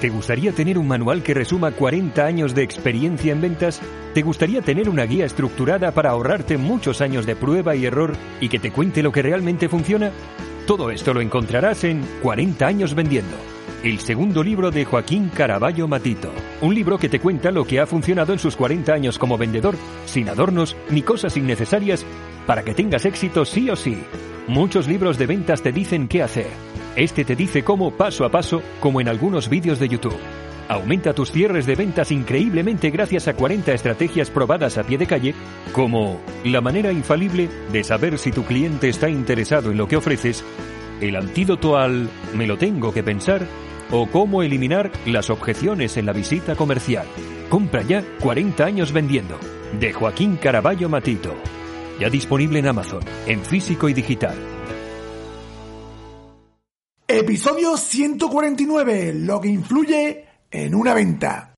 ¿Te 0.00 0.08
gustaría 0.10 0.52
tener 0.52 0.78
un 0.78 0.86
manual 0.86 1.22
que 1.22 1.34
resuma 1.34 1.72
40 1.72 2.24
años 2.24 2.54
de 2.54 2.62
experiencia 2.62 3.32
en 3.32 3.40
ventas? 3.40 3.80
¿Te 4.14 4.22
gustaría 4.22 4.62
tener 4.62 4.88
una 4.88 5.04
guía 5.04 5.26
estructurada 5.26 5.90
para 5.92 6.10
ahorrarte 6.10 6.56
muchos 6.56 7.00
años 7.00 7.26
de 7.26 7.34
prueba 7.34 7.74
y 7.74 7.86
error 7.86 8.14
y 8.40 8.48
que 8.48 8.58
te 8.58 8.70
cuente 8.70 9.02
lo 9.02 9.12
que 9.12 9.22
realmente 9.22 9.68
funciona? 9.68 10.12
Todo 10.66 10.90
esto 10.90 11.12
lo 11.14 11.20
encontrarás 11.20 11.84
en 11.84 12.02
40 12.22 12.66
años 12.66 12.94
vendiendo 12.94 13.36
el 13.82 14.00
segundo 14.00 14.42
libro 14.42 14.70
de 14.70 14.84
Joaquín 14.84 15.30
Caraballo 15.34 15.86
Matito. 15.86 16.32
Un 16.60 16.74
libro 16.74 16.98
que 16.98 17.08
te 17.08 17.20
cuenta 17.20 17.50
lo 17.50 17.64
que 17.64 17.80
ha 17.80 17.86
funcionado 17.86 18.32
en 18.32 18.38
sus 18.38 18.56
40 18.56 18.92
años 18.92 19.18
como 19.18 19.38
vendedor, 19.38 19.76
sin 20.06 20.28
adornos 20.28 20.76
ni 20.90 21.02
cosas 21.02 21.36
innecesarias, 21.36 22.04
para 22.46 22.64
que 22.64 22.74
tengas 22.74 23.04
éxito 23.04 23.44
sí 23.44 23.70
o 23.70 23.76
sí. 23.76 24.02
Muchos 24.48 24.88
libros 24.88 25.18
de 25.18 25.26
ventas 25.26 25.62
te 25.62 25.72
dicen 25.72 26.08
qué 26.08 26.22
hacer. 26.22 26.67
Este 26.98 27.24
te 27.24 27.36
dice 27.36 27.62
cómo 27.62 27.92
paso 27.92 28.24
a 28.24 28.28
paso, 28.28 28.60
como 28.80 29.00
en 29.00 29.06
algunos 29.06 29.48
vídeos 29.48 29.78
de 29.78 29.88
YouTube. 29.88 30.18
Aumenta 30.66 31.12
tus 31.14 31.30
cierres 31.30 31.64
de 31.64 31.76
ventas 31.76 32.10
increíblemente 32.10 32.90
gracias 32.90 33.28
a 33.28 33.34
40 33.34 33.72
estrategias 33.72 34.30
probadas 34.30 34.78
a 34.78 34.82
pie 34.82 34.98
de 34.98 35.06
calle, 35.06 35.32
como 35.72 36.20
la 36.44 36.60
manera 36.60 36.90
infalible 36.90 37.48
de 37.70 37.84
saber 37.84 38.18
si 38.18 38.32
tu 38.32 38.44
cliente 38.44 38.88
está 38.88 39.08
interesado 39.08 39.70
en 39.70 39.76
lo 39.76 39.86
que 39.86 39.94
ofreces, 39.94 40.44
el 41.00 41.14
antídoto 41.14 41.76
al 41.76 42.10
me 42.34 42.48
lo 42.48 42.58
tengo 42.58 42.92
que 42.92 43.04
pensar 43.04 43.46
o 43.92 44.08
cómo 44.08 44.42
eliminar 44.42 44.90
las 45.06 45.30
objeciones 45.30 45.96
en 45.98 46.06
la 46.06 46.12
visita 46.12 46.56
comercial. 46.56 47.06
Compra 47.48 47.82
ya 47.82 48.02
40 48.18 48.64
años 48.64 48.90
vendiendo. 48.90 49.38
De 49.78 49.92
Joaquín 49.92 50.34
Caraballo 50.34 50.88
Matito. 50.88 51.36
Ya 52.00 52.10
disponible 52.10 52.58
en 52.58 52.66
Amazon, 52.66 53.04
en 53.28 53.44
físico 53.44 53.88
y 53.88 53.94
digital. 53.94 54.57
Episodio 57.10 57.74
149. 57.78 59.14
Lo 59.14 59.40
que 59.40 59.48
influye 59.48 60.26
en 60.50 60.74
una 60.74 60.92
venta. 60.92 61.54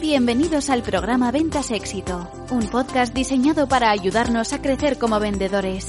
Bienvenidos 0.00 0.70
al 0.70 0.82
programa 0.82 1.30
Ventas 1.30 1.70
Éxito, 1.70 2.26
un 2.50 2.66
podcast 2.68 3.12
diseñado 3.12 3.68
para 3.68 3.90
ayudarnos 3.90 4.54
a 4.54 4.62
crecer 4.62 4.96
como 4.96 5.20
vendedores. 5.20 5.86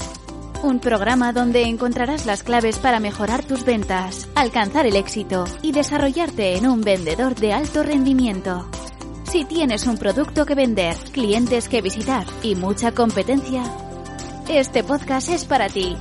Un 0.62 0.80
programa 0.80 1.32
donde 1.32 1.62
encontrarás 1.62 2.26
las 2.26 2.42
claves 2.42 2.78
para 2.78 3.00
mejorar 3.00 3.42
tus 3.42 3.64
ventas, 3.64 4.28
alcanzar 4.34 4.84
el 4.84 4.96
éxito 4.96 5.46
y 5.62 5.72
desarrollarte 5.72 6.58
en 6.58 6.66
un 6.66 6.82
vendedor 6.82 7.36
de 7.36 7.54
alto 7.54 7.82
rendimiento. 7.82 8.68
Si 9.30 9.44
tienes 9.44 9.86
un 9.86 9.98
producto 9.98 10.46
que 10.46 10.54
vender, 10.54 10.96
clientes 11.12 11.68
que 11.68 11.82
visitar 11.82 12.24
y 12.42 12.54
mucha 12.54 12.92
competencia, 12.92 13.62
este 14.48 14.82
podcast 14.82 15.28
es 15.28 15.44
para 15.44 15.68
ti. 15.68 15.98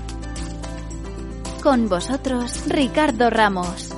Con 1.61 1.89
vosotros, 1.89 2.63
Ricardo 2.67 3.29
Ramos. 3.29 3.93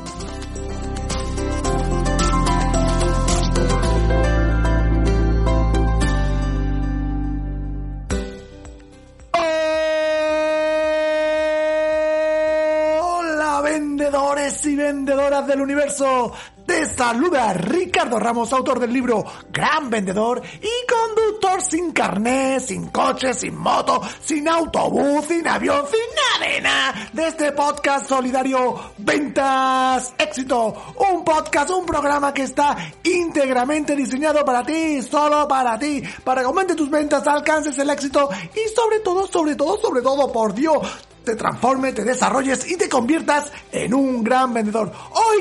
Hola 13.00 13.62
vendedores 13.64 14.66
y 14.66 14.76
vendedoras 14.76 15.46
del 15.46 15.62
universo. 15.62 16.34
Te 16.70 16.86
saluda 16.86 17.52
Ricardo 17.52 18.20
Ramos, 18.20 18.54
autor 18.54 18.80
del 18.80 18.94
libro 18.94 19.26
Gran 19.52 19.90
Vendedor 19.90 20.40
y 20.62 20.70
conductor 20.88 21.64
sin 21.64 21.92
carnet, 21.94 22.62
sin 22.62 22.90
coche, 22.90 23.34
sin 23.34 23.58
moto, 23.58 24.00
sin 24.22 24.48
autobús, 24.48 25.26
sin 25.26 25.48
avión, 25.48 25.84
sin 25.88 26.00
nada 26.16 27.10
de 27.12 27.28
este 27.28 27.54
podcast 27.54 28.08
solidario 28.08 28.92
Ventas 29.00 30.14
Éxito. 30.16 30.94
Un 31.12 31.26
podcast, 31.26 31.72
un 31.72 31.88
programa 31.88 32.32
que 32.36 32.44
está 32.44 32.78
íntegramente 33.02 33.96
diseñado 33.96 34.46
para 34.46 34.62
ti, 34.62 35.02
solo 35.02 35.48
para 35.48 35.80
ti, 35.80 36.04
para 36.24 36.42
que 36.42 36.48
aumente 36.48 36.76
tus 36.76 36.92
ventas, 36.92 37.26
alcances 37.26 37.80
el 37.80 37.90
éxito 37.90 38.30
y 38.54 38.76
sobre 38.76 39.00
todo, 39.00 39.26
sobre 39.26 39.56
todo, 39.56 39.82
sobre 39.82 40.04
todo, 40.04 40.32
por 40.32 40.54
Dios, 40.54 40.88
te 41.24 41.36
transformes, 41.36 41.94
te 41.96 42.04
desarrolles 42.04 42.70
y 42.70 42.78
te 42.78 42.90
conviertas 42.90 43.52
en 43.72 43.94
un 43.94 44.24
gran 44.24 44.54
vendedor. 44.54 44.92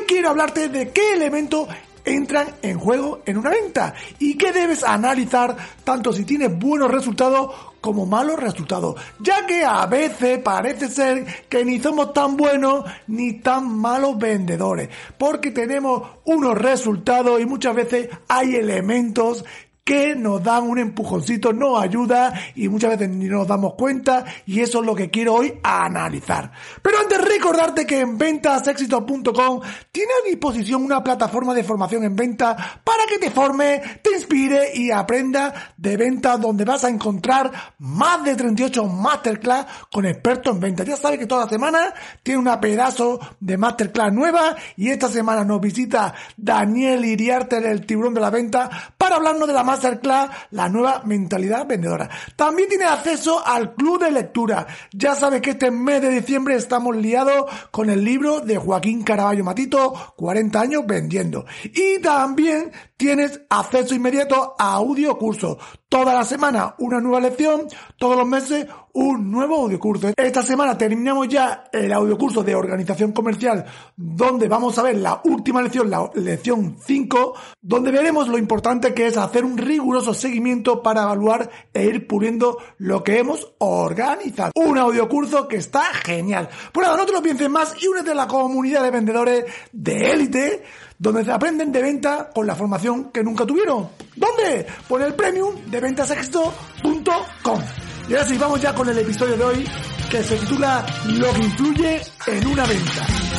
Quiero 0.07 0.31
hablarte 0.31 0.69
de 0.69 0.91
qué 0.91 1.15
elementos 1.15 1.69
entran 2.05 2.49
en 2.63 2.79
juego 2.79 3.21
en 3.27 3.39
una 3.39 3.51
venta 3.51 3.95
y 4.19 4.37
qué 4.37 4.53
debes 4.53 4.83
analizar 4.83 5.57
tanto 5.85 6.13
si 6.13 6.25
tienes 6.25 6.59
buenos 6.59 6.91
resultados 6.91 7.55
como 7.81 8.07
malos 8.07 8.41
resultados, 8.41 8.97
ya 9.21 9.47
que 9.47 9.65
a 9.65 9.87
veces 9.87 10.39
parece 10.39 10.89
ser 10.89 11.47
que 11.49 11.65
ni 11.65 11.79
somos 11.79 12.13
tan 12.13 12.37
buenos 12.37 12.85
ni 13.07 13.35
tan 13.35 13.69
malos 13.77 14.19
vendedores, 14.19 14.89
porque 15.17 15.53
tenemos 15.53 16.03
unos 16.25 16.57
resultados 16.57 17.41
y 17.41 17.47
muchas 17.47 17.75
veces 17.75 18.09
hay 18.27 18.57
elementos 18.57 19.45
que 19.89 20.15
nos 20.15 20.43
dan 20.43 20.65
un 20.65 20.79
empujoncito, 20.79 21.51
nos 21.51 21.83
ayuda 21.83 22.35
y 22.55 22.69
muchas 22.69 22.91
veces 22.91 23.09
ni 23.09 23.25
nos 23.25 23.49
damos 23.49 23.73
cuenta 23.73 24.23
y 24.45 24.61
eso 24.61 24.81
es 24.81 24.87
lo 24.87 24.95
que 24.95 25.09
quiero 25.09 25.33
hoy 25.33 25.59
analizar. 25.63 26.53
Pero 26.83 26.99
antes 26.99 27.19
recordarte 27.25 27.87
que 27.87 28.01
en 28.01 28.19
ventasexito.com 28.19 29.61
tiene 29.91 30.13
a 30.13 30.29
disposición 30.29 30.85
una 30.85 31.03
plataforma 31.03 31.55
de 31.55 31.65
formación 31.65 32.05
en 32.05 32.15
venta 32.15 32.55
para 32.85 33.05
que 33.09 33.19
te 33.19 33.31
forme, 33.31 33.81
te 34.03 34.13
inspire 34.13 34.73
y 34.75 34.91
aprenda 34.91 35.73
de 35.79 35.97
ventas 35.97 36.39
donde 36.39 36.67
vas 36.67 36.85
a 36.85 36.91
encontrar 36.91 37.51
más 37.79 38.23
de 38.25 38.37
38 38.37 38.85
masterclass 38.85 39.65
con 39.91 40.05
expertos 40.05 40.55
en 40.55 40.61
ventas. 40.61 40.87
Ya 40.87 40.99
sabes 40.99 41.19
que 41.19 41.27
toda 41.27 41.49
semana 41.49 41.95
tiene 42.23 42.41
una 42.41 42.61
pedazo 42.61 43.19
de 43.41 43.57
masterclass 43.57 44.13
nueva 44.13 44.55
y 44.77 44.91
esta 44.91 45.09
semana 45.09 45.47
nos 45.47 45.63
visita 45.63 46.13
Daniel 46.37 47.07
Iriarte 47.07 47.57
el 47.57 47.87
tiburón 47.87 48.13
de 48.13 48.21
la 48.21 48.29
venta 48.29 48.69
para 48.99 49.17
hablarnos 49.17 49.49
de 49.49 49.55
la 49.55 49.65
Masterclass, 49.79 50.31
la 50.51 50.69
nueva 50.69 51.03
mentalidad 51.05 51.67
vendedora. 51.67 52.11
También 52.35 52.69
tiene 52.69 52.85
acceso 52.85 53.45
al 53.47 53.75
club 53.75 54.03
de 54.03 54.11
lectura. 54.11 54.67
Ya 54.93 55.15
sabes 55.15 55.41
que 55.41 55.51
este 55.51 55.71
mes 55.71 56.03
de 56.03 56.11
diciembre 56.11 56.57
estamos 56.57 56.97
liados 56.97 57.45
con 57.71 57.89
el 57.91 58.05
libro 58.05 58.41
de 58.41 58.57
Joaquín 58.57 59.03
Caraballo 59.03 59.45
Matito, 59.45 59.95
40 60.17 60.61
años 60.61 60.83
vendiendo. 60.87 61.47
Y 61.63 62.01
también 62.01 62.73
tienes 62.97 63.41
acceso 63.49 63.95
inmediato 63.95 64.57
a 64.59 64.75
audio 64.75 65.17
curso. 65.17 65.59
Toda 65.89 66.13
la 66.13 66.25
semana 66.25 66.75
una 66.79 67.01
nueva 67.01 67.21
lección, 67.21 67.67
todos 67.97 68.17
los 68.17 68.27
meses 68.27 68.67
un 68.93 69.31
nuevo 69.31 69.63
audiocurso. 69.63 70.11
Esta 70.17 70.43
semana 70.43 70.77
terminamos 70.77 71.29
ya 71.29 71.65
el 71.73 71.93
audiocurso 71.93 72.43
de 72.43 72.55
organización 72.55 73.13
comercial, 73.13 73.65
donde 73.97 74.49
vamos 74.49 74.77
a 74.79 74.83
ver 74.83 74.97
la 74.97 75.21
última 75.25 75.63
lección, 75.63 75.89
la 75.89 76.11
lección 76.15 76.77
5, 76.85 77.35
donde 77.63 77.93
veremos 77.93 78.29
lo 78.29 78.37
importante 78.37 78.93
que 78.93 79.07
es 79.07 79.17
hacer 79.17 79.45
un 79.45 79.57
riguroso 79.69 80.15
seguimiento 80.15 80.83
para 80.83 81.03
evaluar 81.03 81.51
e 81.73 81.85
ir 81.85 82.07
puliendo 82.07 82.59
lo 82.79 83.05
que 83.05 83.19
hemos 83.19 83.53
organizado. 83.59 84.53
Un 84.55 84.79
audiocurso 84.79 85.47
que 85.47 85.57
está 85.57 85.85
genial. 86.05 86.49
Por 86.73 86.85
nada, 86.85 86.97
no 86.97 87.07
te 87.07 87.13
lo 87.13 87.23
pienses 87.23 87.49
más 87.49 87.75
y 87.81 87.87
únete 87.87 88.11
a 88.11 88.15
la 88.15 88.27
comunidad 88.27 88.83
de 88.83 88.91
vendedores 88.91 89.45
de 89.73 90.11
élite 90.11 90.65
donde 90.99 91.25
se 91.25 91.31
aprenden 91.31 91.71
de 91.71 91.81
venta 91.81 92.31
con 92.35 92.47
la 92.47 92.57
formación 92.57 93.11
que 93.13 93.23
nunca 93.23 93.47
tuvieron. 93.47 93.89
¿Dónde? 94.17 94.67
Por 94.89 95.01
el 95.03 95.15
premium 95.15 95.55
de 95.67 95.81
ventasexto.com. 95.81 97.61
Y 98.09 98.15
ahora 98.15 98.27
sí, 98.27 98.37
vamos 98.39 98.61
ya 98.61 98.75
con 98.75 98.89
el 98.89 98.99
episodio 98.99 99.37
de 99.37 99.45
hoy 99.45 99.65
que 100.11 100.23
se 100.23 100.37
titula 100.37 100.85
Lo 101.07 101.33
que 101.33 101.41
influye 101.41 102.01
en 102.27 102.47
una 102.47 102.65
venta. 102.65 103.38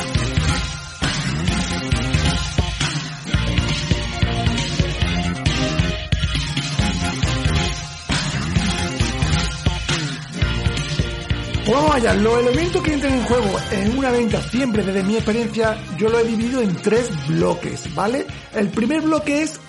Vamos 11.70 11.94
allá, 11.94 12.14
los 12.14 12.38
elementos 12.40 12.82
que 12.82 12.94
entran 12.94 13.14
en 13.14 13.24
juego 13.24 13.58
en 13.70 13.98
una 13.98 14.10
venta 14.10 14.42
siempre 14.42 14.82
desde 14.82 15.02
mi 15.02 15.14
experiencia 15.14 15.76
yo 15.98 16.08
lo 16.08 16.18
he 16.18 16.24
dividido 16.24 16.62
en 16.62 16.74
tres 16.76 17.10
bloques, 17.28 17.94
¿vale? 17.94 18.26
El 18.54 18.68
primer 18.68 19.02
bloque 19.02 19.42
es 19.42 19.60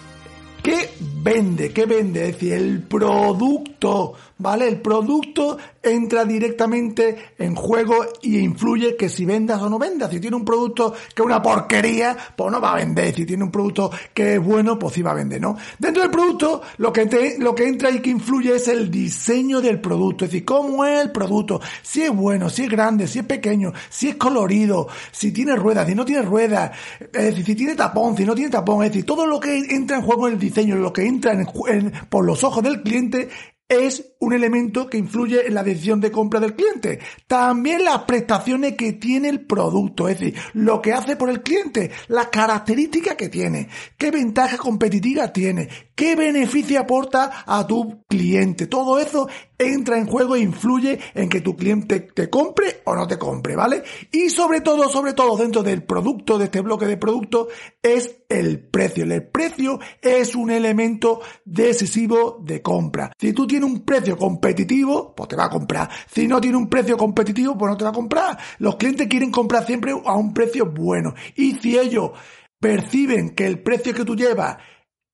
¿Qué 0.63 0.91
vende? 0.99 1.73
¿Qué 1.73 1.85
vende? 1.87 2.27
Es 2.27 2.33
decir, 2.33 2.53
el 2.53 2.83
producto, 2.83 4.13
¿vale? 4.41 4.67
El 4.67 4.81
producto 4.81 5.57
entra 5.81 6.25
directamente 6.25 7.31
en 7.37 7.55
juego 7.55 7.95
y 8.21 8.39
influye 8.39 8.95
que 8.95 9.09
si 9.09 9.25
vendas 9.25 9.61
o 9.61 9.69
no 9.69 9.79
vendas. 9.79 10.11
Si 10.11 10.19
tiene 10.19 10.35
un 10.35 10.45
producto 10.45 10.93
que 10.93 11.21
es 11.21 11.25
una 11.25 11.41
porquería, 11.41 12.17
pues 12.35 12.51
no 12.51 12.59
va 12.59 12.73
a 12.73 12.75
vender. 12.77 13.13
Si 13.13 13.25
tiene 13.25 13.43
un 13.43 13.51
producto 13.51 13.91
que 14.13 14.35
es 14.35 14.43
bueno, 14.43 14.77
pues 14.77 14.95
sí 14.95 15.01
va 15.01 15.11
a 15.11 15.15
vender, 15.15 15.41
¿no? 15.41 15.57
Dentro 15.79 16.01
del 16.01 16.11
producto, 16.11 16.61
lo 16.77 16.91
que, 16.91 17.35
lo 17.39 17.55
que 17.55 17.67
entra 17.67 17.89
y 17.91 18.01
que 18.01 18.09
influye 18.09 18.55
es 18.55 18.67
el 18.67 18.91
diseño 18.91 19.61
del 19.61 19.79
producto. 19.79 20.25
Es 20.25 20.31
decir, 20.31 20.45
cómo 20.45 20.85
es 20.85 21.01
el 21.01 21.11
producto. 21.11 21.61
Si 21.81 22.03
es 22.03 22.11
bueno, 22.11 22.49
si 22.49 22.63
es 22.63 22.69
grande, 22.69 23.07
si 23.07 23.19
es 23.19 23.25
pequeño, 23.25 23.71
si 23.89 24.09
es 24.09 24.15
colorido, 24.15 24.87
si 25.11 25.31
tiene 25.31 25.55
ruedas, 25.55 25.87
si 25.87 25.95
no 25.95 26.05
tiene 26.05 26.23
ruedas, 26.23 26.71
es 26.99 27.11
decir, 27.11 27.45
si 27.45 27.55
tiene 27.55 27.75
tapón, 27.75 28.17
si 28.17 28.25
no 28.25 28.35
tiene 28.35 28.49
tapón. 28.49 28.83
Es 28.83 28.91
decir, 28.91 29.05
todo 29.05 29.25
lo 29.25 29.39
que 29.39 29.57
entra 29.57 29.97
en 29.97 30.03
juego 30.03 30.27
en 30.27 30.33
el 30.33 30.39
diseño 30.39 30.71
lo 30.81 30.91
que 30.91 31.05
entra 31.05 31.33
en, 31.33 31.91
por 32.09 32.25
los 32.25 32.43
ojos 32.43 32.63
del 32.63 32.81
cliente 32.81 33.29
es 33.69 34.10
un 34.21 34.33
elemento 34.33 34.87
que 34.87 34.97
influye 34.97 35.47
en 35.47 35.53
la 35.53 35.63
decisión 35.63 35.99
de 35.99 36.11
compra 36.11 36.39
del 36.39 36.55
cliente. 36.55 36.99
También 37.27 37.83
las 37.83 38.03
prestaciones 38.03 38.75
que 38.75 38.93
tiene 38.93 39.29
el 39.29 39.45
producto, 39.45 40.07
es 40.07 40.19
decir, 40.19 40.39
lo 40.53 40.81
que 40.81 40.93
hace 40.93 41.15
por 41.15 41.29
el 41.29 41.41
cliente, 41.41 41.91
las 42.07 42.27
características 42.27 43.15
que 43.15 43.29
tiene, 43.29 43.67
qué 43.97 44.11
ventaja 44.11 44.57
competitiva 44.57 45.33
tiene, 45.33 45.67
qué 45.95 46.15
beneficio 46.15 46.79
aporta 46.79 47.43
a 47.45 47.65
tu 47.65 48.03
cliente. 48.07 48.67
Todo 48.67 48.99
eso 48.99 49.27
entra 49.57 49.97
en 49.97 50.07
juego 50.07 50.35
e 50.35 50.41
influye 50.41 50.99
en 51.13 51.29
que 51.29 51.41
tu 51.41 51.55
cliente 51.55 52.01
te 52.01 52.29
compre 52.29 52.81
o 52.85 52.95
no 52.95 53.07
te 53.07 53.17
compre, 53.17 53.55
¿vale? 53.55 53.83
Y 54.11 54.29
sobre 54.29 54.61
todo, 54.61 54.89
sobre 54.89 55.13
todo 55.13 55.35
dentro 55.37 55.63
del 55.63 55.83
producto, 55.83 56.37
de 56.37 56.45
este 56.45 56.61
bloque 56.61 56.85
de 56.85 56.97
productos, 56.97 57.47
es 57.81 58.17
el 58.29 58.59
precio. 58.59 59.03
El 59.03 59.27
precio 59.27 59.79
es 60.01 60.35
un 60.35 60.51
elemento 60.51 61.21
decisivo 61.45 62.39
de 62.43 62.61
compra. 62.61 63.11
Si 63.19 63.33
tú 63.33 63.45
tienes 63.45 63.69
un 63.69 63.81
precio 63.81 64.10
competitivo, 64.17 65.13
pues 65.15 65.29
te 65.29 65.35
va 65.35 65.45
a 65.45 65.49
comprar. 65.49 65.89
Si 66.07 66.27
no 66.27 66.39
tiene 66.41 66.57
un 66.57 66.69
precio 66.69 66.97
competitivo, 66.97 67.57
pues 67.57 67.71
no 67.71 67.77
te 67.77 67.83
va 67.83 67.89
a 67.89 67.93
comprar. 67.93 68.37
Los 68.59 68.75
clientes 68.75 69.07
quieren 69.07 69.31
comprar 69.31 69.65
siempre 69.65 69.91
a 69.91 70.15
un 70.15 70.33
precio 70.33 70.65
bueno. 70.67 71.13
Y 71.35 71.53
si 71.55 71.77
ellos 71.77 72.11
perciben 72.59 73.31
que 73.31 73.45
el 73.45 73.61
precio 73.61 73.93
que 73.93 74.05
tú 74.05 74.15
llevas 74.15 74.57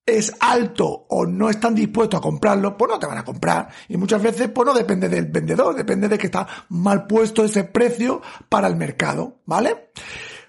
es 0.08 0.34
alto 0.40 1.06
o 1.10 1.26
no 1.26 1.50
están 1.50 1.76
dispuestos 1.76 2.20
a 2.20 2.22
comprarlo, 2.22 2.78
pues 2.78 2.90
no 2.90 2.98
te 2.98 3.06
van 3.06 3.18
a 3.18 3.26
comprar. 3.26 3.68
Y 3.90 3.98
muchas 3.98 4.24
veces, 4.24 4.50
pues 4.50 4.66
no 4.66 4.74
depende 4.74 5.10
del 5.10 5.26
vendedor, 5.26 5.76
depende 5.76 6.08
de 6.08 6.18
que 6.18 6.28
está 6.28 6.48
mal 6.70 7.06
puesto 7.06 7.44
ese 7.44 7.66
precio 7.66 8.22
para 8.48 8.68
el 8.68 8.78
mercado, 8.78 9.42
¿vale? 9.46 9.92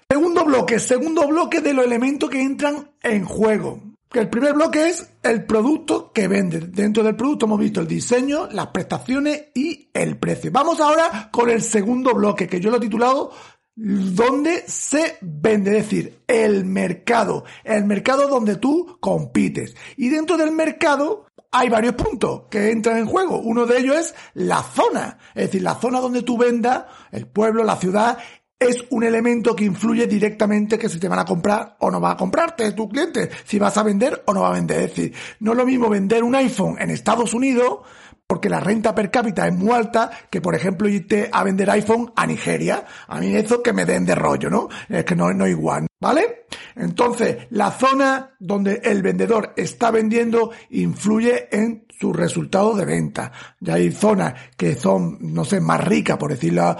Segundo 0.09 0.45
bloque, 0.45 0.79
segundo 0.79 1.27
bloque 1.27 1.61
de 1.61 1.73
los 1.73 1.85
elementos 1.85 2.29
que 2.29 2.41
entran 2.41 2.91
en 3.03 3.25
juego. 3.25 3.81
El 4.11 4.27
primer 4.27 4.53
bloque 4.55 4.87
es 4.87 5.07
el 5.21 5.45
producto 5.45 6.11
que 6.11 6.27
vende. 6.27 6.61
Dentro 6.61 7.03
del 7.03 7.15
producto 7.15 7.45
hemos 7.45 7.59
visto 7.59 7.79
el 7.79 7.87
diseño, 7.87 8.47
las 8.51 8.67
prestaciones 8.67 9.49
y 9.53 9.91
el 9.93 10.17
precio. 10.17 10.51
Vamos 10.51 10.81
ahora 10.81 11.29
con 11.31 11.47
el 11.47 11.61
segundo 11.61 12.15
bloque, 12.15 12.47
que 12.47 12.59
yo 12.59 12.71
lo 12.71 12.77
he 12.77 12.81
titulado 12.81 13.31
donde 13.75 14.63
se 14.67 15.19
vende, 15.21 15.77
es 15.77 15.83
decir, 15.85 16.23
el 16.27 16.65
mercado, 16.65 17.45
el 17.63 17.85
mercado 17.85 18.27
donde 18.27 18.55
tú 18.55 18.97
compites. 18.99 19.75
Y 19.95 20.09
dentro 20.09 20.37
del 20.37 20.51
mercado 20.51 21.27
hay 21.51 21.69
varios 21.69 21.93
puntos 21.93 22.43
que 22.49 22.71
entran 22.71 22.97
en 22.97 23.05
juego. 23.05 23.39
Uno 23.39 23.65
de 23.65 23.79
ellos 23.79 23.95
es 23.95 24.15
la 24.33 24.61
zona, 24.63 25.17
es 25.33 25.45
decir, 25.45 25.61
la 25.61 25.75
zona 25.75 25.99
donde 25.99 26.23
tú 26.23 26.37
vendas, 26.37 26.85
el 27.11 27.27
pueblo, 27.27 27.63
la 27.63 27.77
ciudad, 27.77 28.17
es 28.59 28.83
un 28.89 29.03
elemento 29.03 29.55
que 29.55 29.63
influye 29.63 30.05
directamente 30.05 30.77
que 30.77 30.89
si 30.89 30.99
te 30.99 31.07
van 31.07 31.19
a 31.19 31.25
comprar 31.25 31.77
o 31.79 31.89
no 31.89 32.01
va 32.01 32.11
a 32.11 32.17
comprarte 32.17 32.73
tu 32.73 32.89
cliente, 32.89 33.29
si 33.45 33.57
vas 33.57 33.77
a 33.77 33.83
vender 33.83 34.21
o 34.25 34.33
no 34.33 34.41
va 34.41 34.49
a 34.49 34.53
vender. 34.53 34.81
Es 34.81 34.89
decir, 34.89 35.13
no 35.39 35.51
es 35.53 35.57
lo 35.57 35.65
mismo 35.65 35.89
vender 35.89 36.23
un 36.23 36.35
iPhone 36.35 36.75
en 36.79 36.89
Estados 36.89 37.33
Unidos 37.33 37.79
porque 38.27 38.49
la 38.49 38.59
renta 38.59 38.93
per 38.93 39.09
cápita 39.09 39.47
es 39.47 39.55
muy 39.55 39.71
alta, 39.71 40.11
que 40.29 40.39
por 40.39 40.53
ejemplo 40.53 40.87
irte 40.87 41.29
a 41.31 41.43
vender 41.43 41.67
iPhone 41.71 42.11
a 42.15 42.27
Nigeria. 42.27 42.85
A 43.07 43.19
mí 43.19 43.35
eso 43.35 43.63
que 43.63 43.73
me 43.73 43.85
den 43.85 44.05
de 44.05 44.13
rollo, 44.13 44.51
¿no? 44.51 44.69
Es 44.87 45.03
que 45.03 45.15
no, 45.15 45.33
no 45.33 45.45
es 45.45 45.51
igual, 45.51 45.87
¿vale? 45.99 46.45
Entonces, 46.75 47.47
la 47.49 47.71
zona 47.71 48.35
donde 48.37 48.81
el 48.83 49.01
vendedor 49.01 49.53
está 49.55 49.89
vendiendo 49.89 50.51
influye 50.69 51.47
en 51.51 51.85
sus 51.99 52.15
resultados 52.15 52.77
de 52.77 52.85
venta. 52.85 53.31
Ya 53.59 53.73
hay 53.73 53.91
zonas 53.91 54.33
que 54.55 54.75
son, 54.75 55.17
no 55.19 55.43
sé, 55.43 55.59
más 55.59 55.83
ricas, 55.83 56.17
por 56.17 56.31
decirlo 56.31 56.75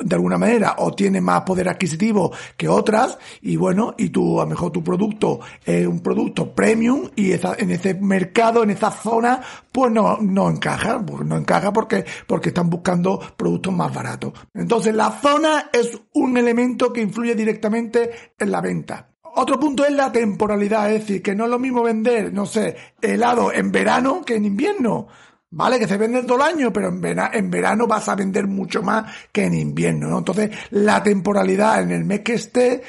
de 0.00 0.14
alguna 0.14 0.38
manera, 0.38 0.74
o 0.78 0.92
tienen 0.92 1.22
más 1.22 1.42
poder 1.42 1.68
adquisitivo 1.68 2.32
que 2.56 2.68
otras, 2.68 3.18
y 3.42 3.56
bueno, 3.56 3.94
y 3.96 4.08
tú, 4.08 4.40
a 4.40 4.44
lo 4.44 4.50
mejor 4.50 4.72
tu 4.72 4.82
producto 4.82 5.40
es 5.64 5.86
un 5.86 6.00
producto 6.00 6.52
premium, 6.54 7.08
y 7.14 7.32
en 7.32 7.70
ese 7.70 7.94
mercado, 7.94 8.62
en 8.62 8.70
esa 8.70 8.90
zona, 8.90 9.40
pues 9.70 9.92
no, 9.92 10.18
no 10.20 10.50
encaja, 10.50 11.00
pues 11.04 11.24
no 11.24 11.36
encaja 11.36 11.72
porque, 11.72 12.04
porque 12.26 12.48
están 12.48 12.68
buscando 12.68 13.20
productos 13.36 13.72
más 13.72 13.94
baratos. 13.94 14.32
Entonces, 14.54 14.94
la 14.94 15.10
zona 15.10 15.70
es 15.72 15.98
un 16.14 16.36
elemento 16.36 16.92
que 16.92 17.00
influye 17.00 17.34
directamente 17.34 18.10
en 18.38 18.50
la 18.50 18.60
venta. 18.60 19.08
Otro 19.40 19.60
punto 19.60 19.84
es 19.86 19.92
la 19.92 20.10
temporalidad, 20.10 20.92
es 20.92 21.02
decir, 21.02 21.22
que 21.22 21.32
no 21.32 21.44
es 21.44 21.50
lo 21.50 21.60
mismo 21.60 21.84
vender, 21.84 22.32
no 22.32 22.44
sé, 22.44 22.74
helado 23.00 23.52
en 23.52 23.70
verano 23.70 24.22
que 24.24 24.34
en 24.34 24.44
invierno. 24.46 25.06
¿Vale? 25.50 25.78
Que 25.78 25.86
se 25.86 25.96
vende 25.96 26.24
todo 26.24 26.38
el 26.38 26.54
año, 26.56 26.72
pero 26.72 26.88
en 26.88 27.50
verano, 27.50 27.86
vas 27.86 28.08
a 28.08 28.16
vender 28.16 28.48
mucho 28.48 28.82
más 28.82 29.10
que 29.32 29.44
en 29.44 29.54
invierno, 29.54 30.08
¿no? 30.08 30.18
Entonces, 30.18 30.50
la 30.70 31.02
temporalidad 31.02 31.80
en 31.80 31.92
el 31.92 32.04
mes 32.04 32.20
que 32.20 32.34
esté, 32.34 32.82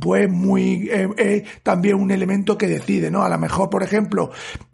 pues 0.00 0.30
muy, 0.30 0.88
eh, 0.90 1.08
eh, 1.16 1.44
también 1.62 1.96
un 1.96 2.10
elemento 2.10 2.56
que 2.56 2.68
decide, 2.68 3.10
¿no? 3.10 3.22
A 3.22 3.28
lo 3.28 3.38
mejor, 3.38 3.70
por 3.70 3.82
ejemplo, 3.82 4.30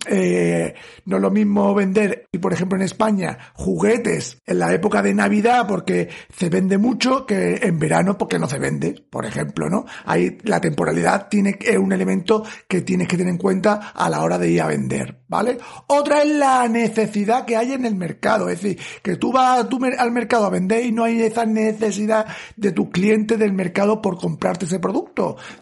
eh, 0.07 0.75
no 1.07 1.17
es 1.17 1.23
lo 1.23 1.31
mismo 1.31 1.75
vender, 1.75 2.27
y 2.33 2.39
por 2.39 2.53
ejemplo 2.53 2.77
en 2.77 2.83
España, 2.83 3.39
juguetes 3.55 4.41
en 4.47 4.59
la 4.59 4.73
época 4.73 5.03
de 5.03 5.15
Navidad 5.15 5.67
porque 5.67 6.09
se 6.35 6.49
vende 6.49 6.79
mucho 6.79 7.27
que 7.27 7.61
en 7.63 7.79
verano 7.79 8.17
porque 8.19 8.39
no 8.39 8.49
se 8.49 8.59
vende, 8.59 9.03
por 9.11 9.25
ejemplo, 9.25 9.69
¿no? 9.69 9.87
Ahí 10.05 10.39
la 10.45 10.61
temporalidad 10.61 11.29
tiene, 11.29 11.59
es 11.61 11.77
un 11.77 11.93
elemento 11.93 12.45
que 12.69 12.83
tienes 12.83 13.09
que 13.09 13.17
tener 13.17 13.33
en 13.33 13.39
cuenta 13.39 13.93
a 13.95 14.09
la 14.11 14.23
hora 14.23 14.39
de 14.39 14.51
ir 14.51 14.63
a 14.63 14.67
vender, 14.67 15.21
¿vale? 15.29 15.59
Otra 15.87 16.23
es 16.23 16.31
la 16.31 16.69
necesidad 16.69 17.45
que 17.45 17.57
hay 17.57 17.73
en 17.73 17.85
el 17.85 17.97
mercado. 17.97 18.49
Es 18.49 18.63
decir, 18.63 18.79
que 19.03 19.17
tú 19.17 19.33
vas 19.33 19.67
al 19.99 20.13
mercado 20.13 20.47
a 20.47 20.51
vender 20.51 20.85
y 20.85 20.93
no 20.93 21.05
hay 21.05 21.23
esa 21.23 21.47
necesidad 21.47 22.27
de 22.57 22.73
tu 22.73 22.91
cliente 22.91 23.37
del 23.37 23.53
mercado 23.53 24.03
por 24.03 24.19
comprarte 24.19 24.67
ese 24.67 24.79
producto. 24.79 24.98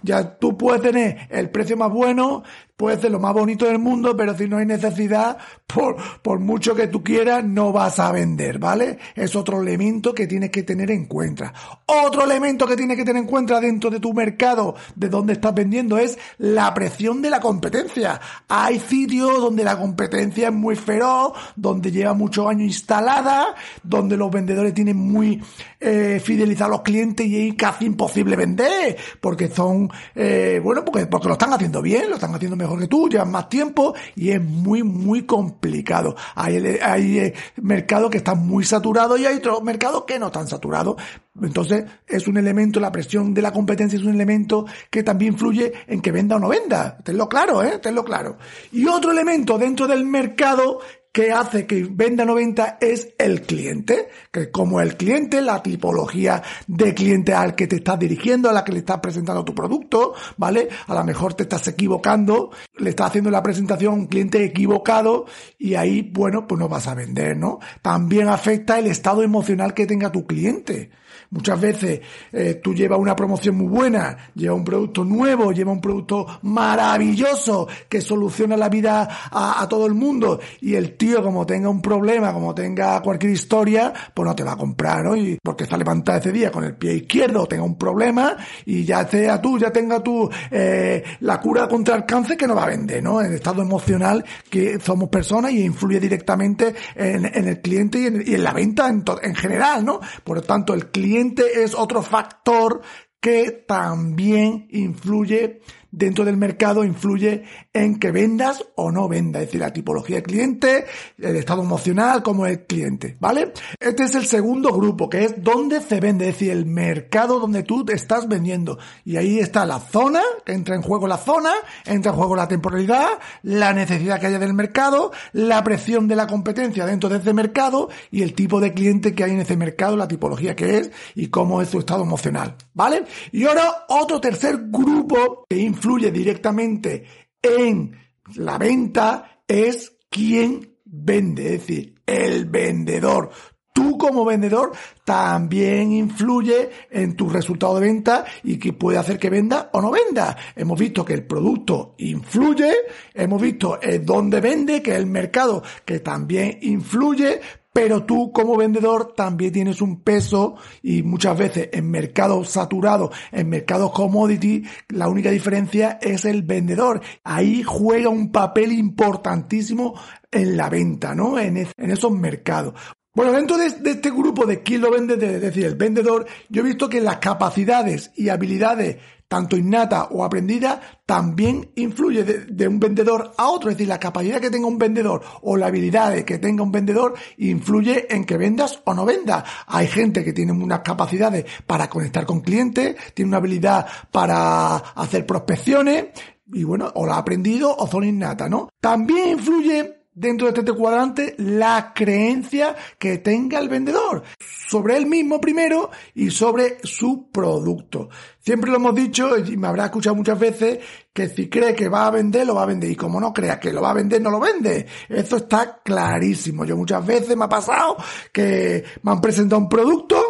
Ya 0.02 0.38
tú 0.38 0.56
puedes 0.56 0.82
tener 0.82 1.28
el 1.30 1.50
precio 1.50 1.76
más 1.76 1.90
bueno, 1.90 2.42
puede 2.76 3.00
ser 3.00 3.10
lo 3.10 3.18
más 3.18 3.32
bonito 3.32 3.64
del 3.64 3.78
mundo, 3.78 4.14
pero 4.16 4.36
si 4.36 4.46
no 4.48 4.58
hay 4.58 4.66
necesidad, 4.66 5.38
por, 5.66 5.96
por 6.20 6.40
mucho 6.40 6.74
que 6.74 6.88
tú 6.88 7.02
quieras, 7.02 7.42
no 7.42 7.72
vas 7.72 7.98
a 7.98 8.12
vender, 8.12 8.58
¿vale? 8.58 8.98
Es 9.14 9.34
otro 9.34 9.62
elemento 9.62 10.14
que 10.14 10.26
tienes 10.26 10.50
que 10.50 10.62
tener 10.62 10.90
en 10.90 11.06
cuenta. 11.06 11.54
Otro 11.86 12.24
elemento 12.24 12.66
que 12.66 12.76
tienes 12.76 12.98
que 12.98 13.04
tener 13.04 13.22
en 13.22 13.28
cuenta 13.28 13.60
dentro 13.60 13.88
de 13.88 13.98
tu 13.98 14.12
mercado, 14.12 14.74
de 14.94 15.08
donde 15.08 15.32
estás 15.32 15.54
vendiendo, 15.54 15.96
es 15.96 16.18
la 16.36 16.72
presión 16.74 17.22
de 17.22 17.30
la 17.30 17.40
competencia. 17.40 18.20
Hay 18.48 18.78
sitios 18.78 19.40
donde 19.40 19.64
la 19.64 19.78
competencia 19.78 20.48
es 20.48 20.54
muy 20.54 20.76
feroz, 20.76 21.32
donde 21.56 21.90
lleva 21.90 22.12
muchos 22.12 22.46
años 22.46 22.62
instalada, 22.62 23.54
donde 23.82 24.18
los 24.18 24.30
vendedores 24.30 24.74
tienen 24.74 24.96
muy 24.96 25.42
eh, 25.80 26.20
fidelizados 26.22 26.74
a 26.74 26.76
los 26.76 26.82
clientes 26.82 27.26
y 27.26 27.48
es 27.48 27.54
casi 27.54 27.86
imposible 27.86 28.36
vender, 28.36 28.96
porque 29.20 29.48
son, 29.48 29.88
eh, 30.14 30.60
bueno, 30.62 30.84
porque, 30.84 31.06
porque 31.06 31.28
lo 31.28 31.34
están 31.34 31.54
haciendo 31.54 31.80
bien, 31.80 32.10
lo 32.10 32.16
están 32.16 32.34
haciendo 32.34 32.56
mejor 32.56 32.65
mejor 32.66 32.80
que 32.80 32.88
tú, 32.88 33.08
llevan 33.08 33.30
más 33.30 33.48
tiempo 33.48 33.94
y 34.14 34.30
es 34.30 34.42
muy, 34.42 34.82
muy 34.82 35.24
complicado. 35.24 36.16
Hay, 36.34 36.56
hay 36.82 37.18
eh, 37.18 37.34
mercados 37.62 38.10
que 38.10 38.18
están 38.18 38.46
muy 38.46 38.64
saturados 38.64 39.18
y 39.20 39.26
hay 39.26 39.36
otros 39.36 39.62
mercados 39.62 40.04
que 40.04 40.18
no 40.18 40.26
están 40.26 40.46
saturados. 40.46 40.96
Entonces, 41.42 41.84
es 42.06 42.26
un 42.28 42.38
elemento, 42.38 42.80
la 42.80 42.90
presión 42.90 43.34
de 43.34 43.42
la 43.42 43.52
competencia 43.52 43.98
es 43.98 44.04
un 44.04 44.14
elemento 44.14 44.66
que 44.90 45.02
también 45.02 45.34
influye 45.34 45.72
en 45.86 46.00
que 46.00 46.12
venda 46.12 46.36
o 46.36 46.38
no 46.38 46.48
venda. 46.48 46.96
Tenlo 47.04 47.28
claro, 47.28 47.62
¿eh? 47.62 47.78
Tenlo 47.78 48.04
claro. 48.04 48.38
Y 48.72 48.86
otro 48.86 49.10
elemento 49.10 49.58
dentro 49.58 49.86
del 49.86 50.04
mercado 50.04 50.80
que 51.16 51.32
hace 51.32 51.66
que 51.66 51.88
venda 51.90 52.26
90 52.26 52.76
es 52.78 53.14
el 53.16 53.40
cliente, 53.40 54.10
que 54.30 54.50
como 54.50 54.82
el 54.82 54.98
cliente, 54.98 55.40
la 55.40 55.62
tipología 55.62 56.42
de 56.66 56.92
cliente 56.92 57.32
al 57.32 57.54
que 57.54 57.66
te 57.66 57.76
estás 57.76 57.98
dirigiendo, 57.98 58.50
a 58.50 58.52
la 58.52 58.62
que 58.62 58.72
le 58.72 58.80
estás 58.80 59.00
presentando 59.00 59.42
tu 59.42 59.54
producto, 59.54 60.12
¿vale? 60.36 60.68
A 60.86 60.94
lo 60.94 61.02
mejor 61.04 61.32
te 61.32 61.44
estás 61.44 61.68
equivocando, 61.68 62.50
le 62.76 62.90
estás 62.90 63.06
haciendo 63.06 63.30
la 63.30 63.42
presentación 63.42 63.94
a 63.94 63.96
un 63.96 64.06
cliente 64.08 64.44
equivocado 64.44 65.24
y 65.58 65.76
ahí, 65.76 66.02
bueno, 66.02 66.46
pues 66.46 66.58
no 66.58 66.68
vas 66.68 66.86
a 66.86 66.94
vender, 66.94 67.34
¿no? 67.34 67.60
También 67.80 68.28
afecta 68.28 68.78
el 68.78 68.86
estado 68.86 69.22
emocional 69.22 69.72
que 69.72 69.86
tenga 69.86 70.12
tu 70.12 70.26
cliente. 70.26 70.90
Muchas 71.30 71.60
veces 71.60 72.00
eh, 72.32 72.60
tú 72.62 72.72
llevas 72.74 72.98
una 72.98 73.16
promoción 73.16 73.56
muy 73.56 73.66
buena, 73.66 74.16
llevas 74.34 74.58
un 74.58 74.64
producto 74.64 75.04
nuevo, 75.04 75.50
llevas 75.52 75.74
un 75.74 75.80
producto 75.80 76.26
maravilloso 76.42 77.66
que 77.88 78.00
soluciona 78.00 78.56
la 78.56 78.68
vida 78.68 79.08
a, 79.30 79.66
todo 79.68 79.86
el 79.86 79.94
mundo 79.94 80.38
y 80.60 80.74
el 80.74 80.96
tío, 80.96 81.22
como 81.22 81.44
tenga 81.44 81.68
un 81.68 81.82
problema, 81.82 82.32
como 82.32 82.54
tenga 82.54 83.00
cualquier 83.00 83.32
historia, 83.32 83.92
pues 84.14 84.26
no 84.26 84.34
te 84.36 84.44
va 84.44 84.52
a 84.52 84.56
comprar, 84.56 85.04
¿no? 85.04 85.16
Y 85.16 85.38
porque 85.42 85.64
está 85.64 85.76
levantado 85.76 86.18
ese 86.18 86.30
día 86.30 86.52
con 86.52 86.62
el 86.62 86.76
pie 86.76 86.94
izquierdo, 86.94 87.46
tenga 87.46 87.64
un 87.64 87.76
problema 87.76 88.36
y 88.64 88.84
ya 88.84 89.06
sea 89.06 89.40
tú, 89.42 89.58
ya 89.58 89.72
tenga 89.72 90.00
tú 90.00 90.30
eh, 90.50 91.02
la 91.20 91.40
cura 91.40 91.66
contra 91.66 91.96
el 91.96 92.06
cáncer 92.06 92.36
que 92.36 92.46
no 92.46 92.54
va 92.54 92.64
a 92.64 92.68
vender, 92.68 93.02
¿no? 93.02 93.20
El 93.20 93.34
estado 93.34 93.62
emocional 93.62 94.24
que 94.48 94.78
somos 94.78 95.08
personas 95.08 95.50
y 95.50 95.64
influye 95.64 95.98
directamente 95.98 96.74
en, 96.94 97.24
el 97.26 97.60
cliente 97.60 97.98
y 97.98 98.34
en, 98.34 98.44
la 98.44 98.52
venta 98.52 98.88
en, 98.88 99.02
en 99.22 99.34
general, 99.34 99.84
¿no? 99.84 100.00
Por 100.22 100.36
lo 100.36 100.42
tanto, 100.42 100.72
el 100.72 100.86
cliente 100.86 101.15
es 101.64 101.74
otro 101.74 102.02
factor 102.02 102.82
que 103.20 103.50
también 103.66 104.68
influye 104.70 105.60
dentro 105.96 106.26
del 106.26 106.36
mercado 106.36 106.84
influye 106.84 107.44
en 107.72 107.98
que 107.98 108.10
vendas 108.10 108.62
o 108.74 108.92
no 108.92 109.08
vendas, 109.08 109.42
es 109.42 109.48
decir, 109.48 109.62
la 109.62 109.72
tipología 109.72 110.16
de 110.16 110.22
cliente, 110.22 110.84
el 111.18 111.36
estado 111.36 111.62
emocional 111.62 112.22
como 112.22 112.46
el 112.46 112.66
cliente, 112.66 113.16
¿vale? 113.18 113.54
Este 113.80 114.04
es 114.04 114.14
el 114.14 114.26
segundo 114.26 114.72
grupo, 114.72 115.08
que 115.08 115.24
es 115.24 115.42
donde 115.42 115.80
se 115.80 115.98
vende, 115.98 116.28
es 116.28 116.34
decir, 116.34 116.52
el 116.52 116.66
mercado 116.66 117.40
donde 117.40 117.62
tú 117.62 117.82
te 117.82 117.94
estás 117.94 118.28
vendiendo. 118.28 118.78
Y 119.06 119.16
ahí 119.16 119.38
está 119.38 119.64
la 119.64 119.80
zona, 119.80 120.20
entra 120.44 120.74
en 120.74 120.82
juego 120.82 121.06
la 121.06 121.16
zona, 121.16 121.52
entra 121.86 122.12
en 122.12 122.18
juego 122.18 122.36
la 122.36 122.46
temporalidad, 122.46 123.08
la 123.42 123.72
necesidad 123.72 124.20
que 124.20 124.26
haya 124.26 124.38
del 124.38 124.52
mercado, 124.52 125.12
la 125.32 125.64
presión 125.64 126.08
de 126.08 126.16
la 126.16 126.26
competencia 126.26 126.84
dentro 126.84 127.08
de 127.08 127.16
ese 127.16 127.32
mercado 127.32 127.88
y 128.10 128.20
el 128.20 128.34
tipo 128.34 128.60
de 128.60 128.74
cliente 128.74 129.14
que 129.14 129.24
hay 129.24 129.30
en 129.30 129.40
ese 129.40 129.56
mercado, 129.56 129.96
la 129.96 130.08
tipología 130.08 130.54
que 130.54 130.76
es 130.76 130.90
y 131.14 131.28
cómo 131.28 131.62
es 131.62 131.70
su 131.70 131.78
estado 131.78 132.02
emocional, 132.02 132.56
¿vale? 132.74 133.04
Y 133.32 133.44
ahora 133.46 133.86
otro 133.88 134.20
tercer 134.20 134.66
grupo 134.68 135.46
que 135.48 135.56
influye 135.56 135.85
influye 135.86 136.10
directamente 136.10 137.04
en 137.40 137.96
la 138.34 138.58
venta 138.58 139.42
es 139.46 139.98
quien 140.10 140.78
vende, 140.84 141.54
es 141.54 141.60
decir, 141.60 141.94
el 142.04 142.46
vendedor. 142.46 143.30
Tú 143.72 143.96
como 143.96 144.24
vendedor 144.24 144.72
también 145.04 145.92
influye 145.92 146.70
en 146.90 147.14
tu 147.14 147.28
resultado 147.28 147.76
de 147.76 147.86
venta 147.86 148.24
y 148.42 148.58
que 148.58 148.72
puede 148.72 148.98
hacer 148.98 149.16
que 149.16 149.30
venda 149.30 149.70
o 149.74 149.80
no 149.80 149.92
venda. 149.92 150.36
Hemos 150.56 150.80
visto 150.80 151.04
que 151.04 151.14
el 151.14 151.24
producto 151.24 151.94
influye, 151.98 152.72
hemos 153.14 153.40
visto 153.40 153.78
dónde 154.02 154.40
vende, 154.40 154.82
que 154.82 154.96
el 154.96 155.06
mercado 155.06 155.62
que 155.84 156.00
también 156.00 156.58
influye, 156.62 157.40
pero 157.76 158.04
tú 158.04 158.32
como 158.32 158.56
vendedor 158.56 159.12
también 159.14 159.52
tienes 159.52 159.82
un 159.82 160.00
peso 160.00 160.54
y 160.82 161.02
muchas 161.02 161.36
veces 161.36 161.68
en 161.74 161.90
mercados 161.90 162.48
saturados, 162.48 163.14
en 163.30 163.50
mercados 163.50 163.92
commodity, 163.92 164.64
la 164.88 165.08
única 165.08 165.30
diferencia 165.30 165.98
es 166.00 166.24
el 166.24 166.42
vendedor. 166.42 167.02
Ahí 167.22 167.62
juega 167.62 168.08
un 168.08 168.32
papel 168.32 168.72
importantísimo 168.72 169.92
en 170.30 170.56
la 170.56 170.70
venta, 170.70 171.14
¿no? 171.14 171.38
En, 171.38 171.58
esos 171.76 172.12
mercados. 172.12 172.72
Bueno, 173.12 173.32
dentro 173.32 173.58
de, 173.58 173.66
este 173.66 174.10
grupo 174.10 174.46
de 174.46 174.62
quién 174.62 174.80
lo 174.80 174.90
vende, 174.90 175.14
es 175.14 175.42
decir, 175.42 175.66
el 175.66 175.74
vendedor, 175.74 176.24
yo 176.48 176.62
he 176.62 176.64
visto 176.64 176.88
que 176.88 177.02
las 177.02 177.18
capacidades 177.18 178.10
y 178.16 178.30
habilidades 178.30 178.96
tanto 179.28 179.56
innata 179.56 180.08
o 180.10 180.24
aprendida, 180.24 180.80
también 181.04 181.70
influye 181.76 182.24
de, 182.24 182.68
un 182.68 182.78
vendedor 182.78 183.32
a 183.36 183.48
otro. 183.48 183.70
Es 183.70 183.76
decir, 183.76 183.88
la 183.88 184.00
capacidad 184.00 184.40
que 184.40 184.50
tenga 184.50 184.66
un 184.66 184.78
vendedor 184.78 185.22
o 185.42 185.56
la 185.56 185.66
habilidad 185.66 186.14
que 186.24 186.38
tenga 186.38 186.62
un 186.62 186.72
vendedor 186.72 187.14
influye 187.38 188.12
en 188.14 188.24
que 188.24 188.36
vendas 188.36 188.80
o 188.84 188.94
no 188.94 189.04
vendas. 189.04 189.44
Hay 189.66 189.86
gente 189.88 190.24
que 190.24 190.32
tiene 190.32 190.52
unas 190.52 190.80
capacidades 190.80 191.44
para 191.66 191.88
conectar 191.88 192.26
con 192.26 192.40
clientes, 192.40 192.96
tiene 193.14 193.28
una 193.28 193.38
habilidad 193.38 193.86
para 194.10 194.76
hacer 194.76 195.26
prospecciones, 195.26 196.06
y 196.52 196.64
bueno, 196.64 196.90
o 196.94 197.06
la 197.06 197.14
ha 197.14 197.18
aprendido 197.18 197.74
o 197.76 197.86
son 197.86 198.04
innata, 198.04 198.48
¿no? 198.48 198.68
También 198.80 199.30
influye 199.30 199.95
dentro 200.16 200.50
de 200.50 200.58
este 200.58 200.72
cuadrante 200.72 201.34
la 201.38 201.92
creencia 201.94 202.74
que 202.98 203.18
tenga 203.18 203.58
el 203.60 203.68
vendedor 203.68 204.22
sobre 204.68 204.96
él 204.96 205.06
mismo 205.06 205.40
primero 205.40 205.90
y 206.14 206.30
sobre 206.30 206.78
su 206.82 207.30
producto. 207.30 208.08
Siempre 208.40 208.70
lo 208.70 208.76
hemos 208.76 208.94
dicho 208.94 209.36
y 209.38 209.56
me 209.56 209.68
habrá 209.68 209.86
escuchado 209.86 210.16
muchas 210.16 210.38
veces 210.38 210.78
que 211.12 211.28
si 211.28 211.48
cree 211.48 211.74
que 211.74 211.88
va 211.88 212.06
a 212.06 212.10
vender, 212.10 212.46
lo 212.46 212.54
va 212.54 212.62
a 212.62 212.66
vender. 212.66 212.90
Y 212.90 212.96
como 212.96 213.20
no 213.20 213.32
crea 213.32 213.60
que 213.60 213.72
lo 213.72 213.82
va 213.82 213.90
a 213.90 213.94
vender, 213.94 214.22
no 214.22 214.30
lo 214.30 214.40
vende. 214.40 214.86
Eso 215.08 215.36
está 215.36 215.80
clarísimo. 215.82 216.64
Yo 216.64 216.76
muchas 216.76 217.04
veces 217.04 217.36
me 217.36 217.44
ha 217.44 217.48
pasado 217.48 217.96
que 218.32 218.84
me 219.02 219.12
han 219.12 219.20
presentado 219.20 219.60
un 219.60 219.68
producto 219.68 220.25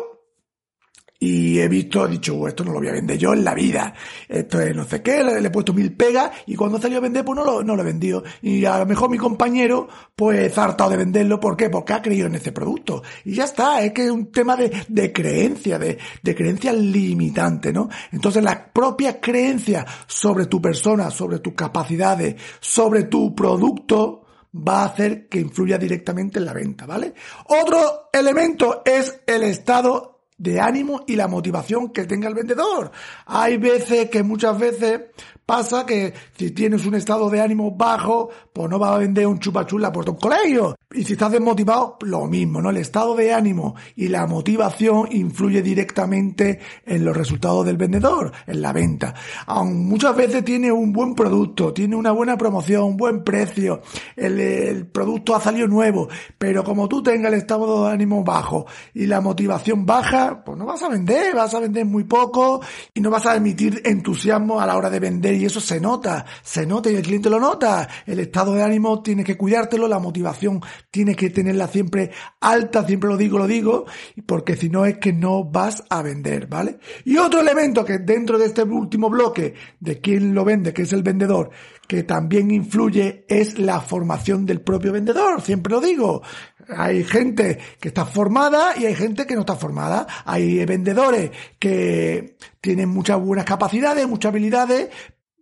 y 1.19 1.59
he 1.59 1.69
visto, 1.69 2.07
he 2.07 2.11
dicho, 2.11 2.35
uh, 2.35 2.49
esto 2.49 2.65
no 2.65 2.73
lo 2.73 2.79
voy 2.79 2.89
a 2.89 2.93
vender 2.93 3.17
yo 3.17 3.33
en 3.33 3.45
la 3.45 3.55
vida. 3.55 3.95
Esto 4.29 4.61
es 4.61 4.75
no 4.75 4.85
sé 4.85 5.03
qué, 5.03 5.23
le, 5.23 5.39
he 5.39 5.51
puesto 5.51 5.73
mil 5.73 5.95
pegas 5.95 6.31
y 6.47 6.55
cuando 6.55 6.81
salió 6.81 6.99
a 6.99 7.01
vender, 7.01 7.25
pues 7.25 7.37
no 7.37 7.45
lo, 7.45 7.63
no 7.63 7.75
lo 7.75 7.83
he 7.83 7.87
vendido. 7.87 8.23
Y 8.43 8.65
a 8.65 8.79
lo 8.79 8.87
mejor 8.87 9.11
mi 9.11 9.19
compañero, 9.19 9.89
pues 10.15 10.57
ha 10.59 10.65
hartado 10.65 10.91
de 10.91 10.99
venderlo. 10.99 11.41
¿Por 11.41 11.57
qué? 11.57 11.71
Porque 11.71 11.95
ha 11.95 12.03
creído 12.03 12.27
en 12.27 12.35
ese 12.35 12.53
producto. 12.53 13.03
Y 13.25 13.35
ya 13.35 13.45
está, 13.45 13.83
es 13.83 13.93
que 13.93 14.05
es 14.05 14.11
un 14.11 14.31
tema 14.31 14.57
de, 14.57 14.71
de 14.89 15.13
creencia, 15.13 15.79
de, 15.79 15.99
de 16.23 16.35
creencia 16.35 16.73
limitante, 16.73 17.73
¿no? 17.73 17.89
Entonces 18.13 18.43
la 18.43 18.73
propia 18.73 19.21
creencia 19.21 19.87
sobre 20.07 20.47
tu 20.47 20.61
persona, 20.61 21.11
sobre 21.11 21.39
tus 21.39 21.55
capacidades, 21.55 22.37
sobre 22.61 23.05
tu 23.05 23.35
producto, 23.35 24.23
va 24.57 24.83
a 24.83 24.87
hacer 24.87 25.29
que 25.29 25.41
influya 25.41 25.79
directamente 25.79 26.39
en 26.39 26.45
la 26.47 26.53
venta, 26.53 26.87
¿vale? 26.87 27.15
Otro 27.47 28.09
elemento 28.13 28.83
es 28.85 29.21
el 29.27 29.43
estado 29.43 30.16
de 30.39 30.61
ánimo 30.61 31.03
y 31.07 31.17
la 31.17 31.29
motivación 31.29 31.91
que 31.91 32.05
tenga 32.05 32.29
el 32.29 32.35
vendedor. 32.35 32.91
Hay 33.27 33.57
veces 33.57 34.11
que 34.11 34.23
muchas 34.23 34.59
veces 34.59 35.01
pasa 35.47 35.87
que 35.87 36.13
si 36.37 36.51
tienes 36.51 36.85
un 36.87 36.97
estado 36.97 37.31
de 37.31 37.41
ánimo 37.41 37.71
bajo, 37.71 38.31
pues 38.53 38.69
no 38.69 38.79
vas 38.79 38.91
a 38.91 38.99
vender 38.99 39.27
un 39.29 39.39
chupachula 39.39 39.93
por 39.93 40.05
tu 40.05 40.17
colegio. 40.17 40.75
Y 40.93 41.05
si 41.05 41.13
estás 41.13 41.31
desmotivado, 41.31 41.99
lo 42.03 42.27
mismo, 42.27 42.61
¿no? 42.61 42.71
El 42.71 42.79
estado 42.79 43.15
de 43.15 43.33
ánimo 43.33 43.77
y 43.95 44.09
la 44.09 44.27
motivación 44.27 45.09
influye 45.13 45.63
directamente 45.63 46.59
en 46.85 47.05
los 47.05 47.17
resultados 47.17 47.65
del 47.65 47.77
vendedor, 47.77 48.33
en 48.47 48.61
la 48.61 48.73
venta. 48.73 49.15
Aun 49.47 49.87
muchas 49.87 50.17
veces 50.17 50.45
tiene 50.45 50.73
un 50.73 50.93
buen 50.93 51.15
producto, 51.15 51.73
tiene 51.73 51.97
una 51.97 52.13
buena 52.13 52.37
promoción, 52.37 52.85
un 52.85 52.97
buen 52.97 53.23
precio, 53.23 53.83
el, 54.17 54.41
el 54.41 54.87
producto 54.87 55.35
ha 55.37 55.41
salido 55.41 55.69
nuevo, 55.69 56.09
pero 56.39 56.65
como 56.65 56.89
tú 56.89 57.03
tengas 57.03 57.33
el 57.33 57.39
estado 57.39 57.87
de 57.87 57.93
ánimo 57.93 58.25
bajo 58.25 58.67
y 58.95 59.07
la 59.07 59.21
motivación 59.21 59.87
baja, 59.87 60.26
pues 60.45 60.59
no 60.59 60.67
vas 60.67 60.83
a 60.83 60.89
vender, 60.89 61.35
vas 61.35 61.55
a 61.55 61.61
vender 61.61 61.85
muy 61.85 62.05
poco 62.05 62.61
y 62.95 63.01
no 63.01 63.11
vas 63.11 63.27
a 63.27 63.37
emitir 63.37 63.83
entusiasmo 63.85 64.61
a 64.61 64.67
la 64.67 64.77
hora 64.77 64.91
de 64.91 65.01
vender 65.01 65.35
y 65.35 65.45
eso 65.45 65.61
se 65.61 65.81
nota, 65.81 66.25
se 66.43 66.67
nota 66.67 66.91
y 66.91 66.97
el 66.97 67.03
cliente 67.03 67.31
lo 67.31 67.41
nota. 67.41 67.89
El 68.07 68.21
estado 68.21 68.55
de 68.55 68.63
ánimo 68.63 69.03
tiene 69.03 69.25
que 69.25 69.37
cuidártelo, 69.37 69.89
la 69.89 69.99
motivación 69.99 70.61
tiene 70.91 71.15
que 71.15 71.31
tenerla 71.31 71.69
siempre 71.69 72.11
alta, 72.41 72.87
siempre 72.87 73.09
lo 73.09 73.17
digo, 73.17 73.39
lo 73.39 73.47
digo, 73.47 73.87
porque 74.27 74.57
si 74.57 74.69
no 74.69 74.85
es 74.85 74.99
que 74.99 75.13
no 75.13 75.45
vas 75.45 75.85
a 75.89 76.03
vender, 76.03 76.47
¿vale? 76.47 76.79
Y 77.05 77.17
otro 77.19 77.41
elemento 77.41 77.85
que 77.85 77.99
dentro 77.99 78.39
de 78.39 78.47
este 78.47 78.63
último 78.63 79.11
bloque 79.11 79.55
de 79.81 80.01
quién 80.01 80.35
lo 80.35 80.45
vende, 80.45 80.73
que 80.73 80.83
es 80.83 80.93
el 80.93 81.03
vendedor, 81.03 81.51
que 81.87 82.03
también 82.03 82.51
influye 82.51 83.25
es 83.29 83.59
la 83.59 83.81
formación 83.81 84.45
del 84.47 84.61
propio 84.61 84.93
vendedor, 84.93 85.41
siempre 85.41 85.73
lo 85.73 85.81
digo. 85.81 86.23
Hay 86.69 87.05
gente 87.05 87.59
que 87.81 87.89
está 87.89 88.05
formada 88.05 88.75
y 88.77 88.87
hay 88.87 88.95
gente 88.95 89.27
que 89.27 89.35
no 89.35 89.41
está 89.41 89.57
formada. 89.57 90.07
Hay 90.25 90.65
vendedores 90.65 91.31
que 91.59 92.37
tienen 92.61 92.89
muchas 92.89 93.21
buenas 93.21 93.45
capacidades, 93.45 94.09
muchas 94.09 94.31
habilidades, 94.31 94.89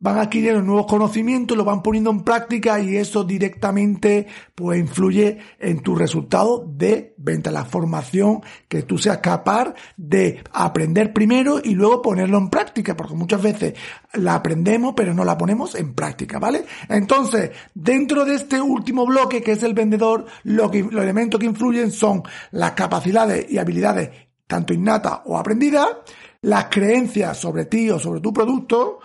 van 0.04 0.18
adquiriendo 0.18 0.60
nuevos 0.60 0.84
conocimientos, 0.84 1.56
lo 1.56 1.64
van 1.64 1.82
poniendo 1.82 2.10
en 2.10 2.24
práctica 2.24 2.78
y 2.78 2.94
eso 2.94 3.24
directamente 3.24 4.26
pues 4.54 4.78
influye 4.78 5.38
en 5.58 5.80
tu 5.80 5.96
resultado 5.96 6.62
de 6.68 7.14
venta, 7.16 7.50
la 7.50 7.64
formación 7.64 8.42
que 8.68 8.82
tú 8.82 8.98
seas 8.98 9.18
capaz 9.18 9.72
de 9.96 10.44
aprender 10.52 11.14
primero 11.14 11.58
y 11.64 11.74
luego 11.74 12.02
ponerlo 12.02 12.36
en 12.36 12.50
práctica, 12.50 12.94
porque 12.94 13.14
muchas 13.14 13.40
veces 13.40 13.72
la 14.12 14.34
aprendemos 14.34 14.92
pero 14.94 15.14
no 15.14 15.24
la 15.24 15.38
ponemos 15.38 15.74
en 15.74 15.94
práctica, 15.94 16.38
¿vale? 16.38 16.66
Entonces, 16.90 17.52
dentro 17.72 18.26
de 18.26 18.34
este 18.34 18.60
último 18.60 19.06
bloque 19.06 19.42
que 19.42 19.52
es 19.52 19.62
el 19.62 19.72
vendedor, 19.72 20.26
los 20.42 20.70
elementos 20.70 21.40
que 21.40 21.46
influyen 21.46 21.90
son 21.90 22.22
las 22.50 22.72
capacidades 22.72 23.50
y 23.50 23.56
habilidades 23.56 24.10
tanto 24.46 24.74
innatas 24.74 25.20
o 25.24 25.38
aprendidas, 25.38 25.88
las 26.42 26.66
creencias 26.66 27.38
sobre 27.38 27.64
ti 27.64 27.88
o 27.88 27.98
sobre 27.98 28.20
tu 28.20 28.34
producto, 28.34 28.98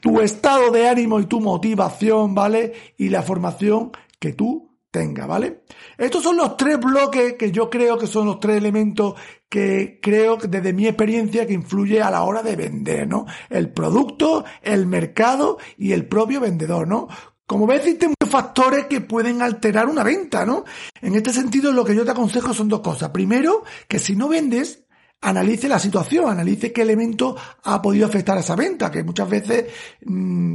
tu 0.00 0.20
estado 0.20 0.70
de 0.70 0.88
ánimo 0.88 1.20
y 1.20 1.26
tu 1.26 1.40
motivación, 1.40 2.34
¿vale? 2.34 2.72
Y 2.96 3.08
la 3.08 3.22
formación 3.22 3.92
que 4.18 4.32
tú 4.32 4.76
tengas, 4.90 5.28
¿vale? 5.28 5.64
Estos 5.98 6.22
son 6.22 6.36
los 6.36 6.56
tres 6.56 6.78
bloques 6.80 7.34
que 7.34 7.52
yo 7.52 7.68
creo 7.68 7.98
que 7.98 8.06
son 8.06 8.26
los 8.26 8.40
tres 8.40 8.56
elementos 8.56 9.14
que 9.48 10.00
creo 10.02 10.36
desde 10.36 10.72
mi 10.72 10.86
experiencia 10.86 11.46
que 11.46 11.52
influye 11.52 12.02
a 12.02 12.10
la 12.10 12.22
hora 12.22 12.42
de 12.42 12.56
vender, 12.56 13.06
¿no? 13.06 13.26
El 13.50 13.70
producto, 13.70 14.44
el 14.62 14.86
mercado 14.86 15.58
y 15.76 15.92
el 15.92 16.06
propio 16.06 16.40
vendedor, 16.40 16.88
¿no? 16.88 17.08
Como 17.46 17.66
ves, 17.66 17.80
existen 17.82 18.14
muchos 18.18 18.32
factores 18.32 18.86
que 18.86 19.00
pueden 19.00 19.40
alterar 19.40 19.86
una 19.86 20.02
venta, 20.02 20.44
¿no? 20.44 20.64
En 21.00 21.14
este 21.14 21.32
sentido, 21.32 21.72
lo 21.72 21.84
que 21.84 21.94
yo 21.94 22.04
te 22.04 22.10
aconsejo 22.10 22.52
son 22.52 22.68
dos 22.68 22.80
cosas. 22.80 23.10
Primero, 23.10 23.62
que 23.86 24.00
si 24.00 24.16
no 24.16 24.26
vendes, 24.28 24.85
analice 25.20 25.68
la 25.68 25.78
situación, 25.78 26.28
analice 26.28 26.72
qué 26.72 26.82
elemento 26.82 27.36
ha 27.64 27.80
podido 27.82 28.06
afectar 28.06 28.36
a 28.36 28.40
esa 28.40 28.56
venta, 28.56 28.90
que 28.90 29.02
muchas 29.02 29.28
veces 29.28 29.66
mm, 30.04 30.54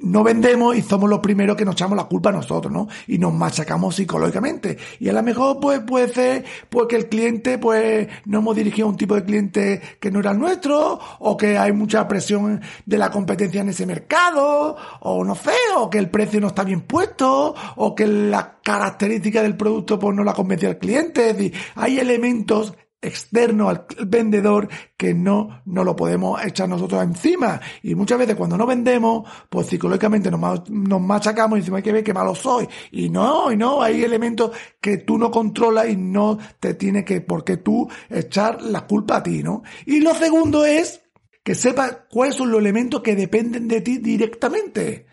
no 0.00 0.22
vendemos 0.22 0.76
y 0.76 0.82
somos 0.82 1.10
los 1.10 1.18
primeros 1.18 1.56
que 1.56 1.64
nos 1.64 1.74
echamos 1.74 1.96
la 1.96 2.04
culpa 2.04 2.28
a 2.28 2.32
nosotros, 2.32 2.72
¿no? 2.72 2.86
Y 3.08 3.18
nos 3.18 3.32
machacamos 3.34 3.96
psicológicamente. 3.96 4.78
Y 5.00 5.08
a 5.08 5.12
lo 5.12 5.22
mejor, 5.24 5.58
pues, 5.60 5.80
puede 5.80 6.08
ser, 6.08 6.44
pues, 6.68 6.86
que 6.86 6.96
el 6.96 7.08
cliente, 7.08 7.58
pues, 7.58 8.06
no 8.24 8.38
hemos 8.38 8.54
dirigido 8.54 8.86
a 8.86 8.90
un 8.90 8.96
tipo 8.96 9.16
de 9.16 9.24
cliente 9.24 9.80
que 9.98 10.10
no 10.12 10.20
era 10.20 10.30
el 10.30 10.38
nuestro, 10.38 11.00
o 11.18 11.36
que 11.36 11.58
hay 11.58 11.72
mucha 11.72 12.06
presión 12.06 12.60
de 12.86 12.98
la 12.98 13.10
competencia 13.10 13.60
en 13.60 13.70
ese 13.70 13.86
mercado, 13.86 14.76
o 15.00 15.24
no 15.24 15.34
sé, 15.34 15.56
o 15.76 15.90
que 15.90 15.98
el 15.98 16.10
precio 16.10 16.40
no 16.40 16.48
está 16.48 16.62
bien 16.62 16.82
puesto, 16.82 17.54
o 17.76 17.94
que 17.94 18.06
la 18.06 18.60
característica 18.62 19.42
del 19.42 19.56
producto, 19.56 19.98
pues, 19.98 20.14
no 20.14 20.22
la 20.22 20.32
convence 20.32 20.68
al 20.68 20.78
cliente. 20.78 21.30
Es 21.30 21.36
decir, 21.36 21.54
hay 21.74 21.98
elementos 21.98 22.74
externo 23.00 23.68
al 23.68 23.86
vendedor 24.06 24.68
que 24.96 25.14
no, 25.14 25.62
no 25.66 25.84
lo 25.84 25.94
podemos 25.94 26.44
echar 26.44 26.68
nosotros 26.68 27.02
encima. 27.02 27.60
Y 27.82 27.94
muchas 27.94 28.18
veces 28.18 28.36
cuando 28.36 28.56
no 28.56 28.66
vendemos, 28.66 29.28
pues 29.48 29.68
psicológicamente 29.68 30.30
nos, 30.30 30.68
nos 30.70 31.00
machacamos 31.00 31.58
y 31.58 31.60
decimos 31.60 31.78
hay 31.78 31.82
que 31.82 31.92
ver 31.92 32.04
qué 32.04 32.14
malo 32.14 32.34
soy. 32.34 32.68
Y 32.90 33.08
no, 33.08 33.52
y 33.52 33.56
no, 33.56 33.82
hay 33.82 34.02
elementos 34.02 34.50
que 34.80 34.98
tú 34.98 35.18
no 35.18 35.30
controlas 35.30 35.88
y 35.88 35.96
no 35.96 36.38
te 36.58 36.74
tiene 36.74 37.04
que, 37.04 37.20
porque 37.20 37.58
tú 37.58 37.88
echar 38.08 38.62
la 38.62 38.86
culpa 38.86 39.18
a 39.18 39.22
ti, 39.22 39.42
¿no? 39.42 39.62
Y 39.86 40.00
lo 40.00 40.14
segundo 40.14 40.64
es 40.64 41.00
que 41.42 41.54
sepas 41.54 41.98
cuáles 42.10 42.34
son 42.34 42.50
los 42.50 42.60
elementos 42.60 43.00
que 43.00 43.16
dependen 43.16 43.68
de 43.68 43.80
ti 43.80 43.98
directamente. 43.98 45.06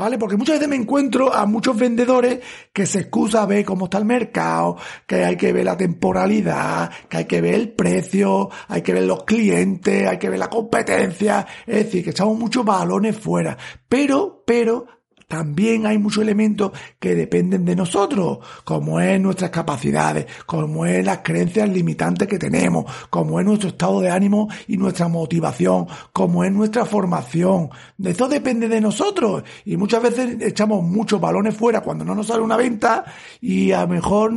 ¿Vale? 0.00 0.16
Porque 0.16 0.38
muchas 0.38 0.54
veces 0.54 0.66
me 0.66 0.76
encuentro 0.76 1.30
a 1.30 1.44
muchos 1.44 1.76
vendedores 1.76 2.40
que 2.72 2.86
se 2.86 3.00
excusa 3.00 3.42
a 3.42 3.46
ver 3.46 3.66
cómo 3.66 3.84
está 3.84 3.98
el 3.98 4.06
mercado, 4.06 4.78
que 5.06 5.26
hay 5.26 5.36
que 5.36 5.52
ver 5.52 5.66
la 5.66 5.76
temporalidad, 5.76 6.90
que 7.06 7.18
hay 7.18 7.24
que 7.26 7.42
ver 7.42 7.52
el 7.52 7.72
precio, 7.72 8.48
hay 8.68 8.80
que 8.80 8.94
ver 8.94 9.02
los 9.02 9.24
clientes, 9.24 10.08
hay 10.08 10.16
que 10.16 10.30
ver 10.30 10.38
la 10.38 10.48
competencia, 10.48 11.46
es 11.66 11.84
decir, 11.84 12.02
que 12.02 12.12
echamos 12.12 12.38
muchos 12.38 12.64
balones 12.64 13.14
fuera. 13.14 13.58
Pero, 13.90 14.42
pero, 14.46 14.86
también 15.30 15.86
hay 15.86 15.96
muchos 15.96 16.24
elementos 16.24 16.72
que 16.98 17.14
dependen 17.14 17.64
de 17.64 17.76
nosotros, 17.76 18.38
como 18.64 18.98
es 18.98 19.20
nuestras 19.20 19.50
capacidades, 19.50 20.26
como 20.44 20.84
es 20.86 21.06
las 21.06 21.18
creencias 21.18 21.68
limitantes 21.68 22.26
que 22.26 22.36
tenemos, 22.36 22.84
como 23.10 23.38
es 23.38 23.46
nuestro 23.46 23.68
estado 23.68 24.00
de 24.00 24.10
ánimo 24.10 24.48
y 24.66 24.76
nuestra 24.76 25.06
motivación, 25.06 25.86
como 26.12 26.42
es 26.42 26.50
nuestra 26.50 26.84
formación. 26.84 27.70
De 27.96 28.10
eso 28.10 28.26
depende 28.26 28.66
de 28.66 28.80
nosotros. 28.80 29.44
Y 29.64 29.76
muchas 29.76 30.02
veces 30.02 30.36
echamos 30.40 30.82
muchos 30.82 31.20
balones 31.20 31.56
fuera 31.56 31.80
cuando 31.80 32.04
no 32.04 32.16
nos 32.16 32.26
sale 32.26 32.42
una 32.42 32.56
venta 32.56 33.04
y 33.40 33.70
a 33.70 33.82
lo 33.82 33.88
mejor 33.88 34.32